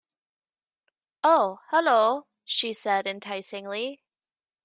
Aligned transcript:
"Oh, 1.23 1.59
hullo" 1.69 2.25
she 2.43 2.73
said, 2.73 3.05
enticingly. 3.05 4.01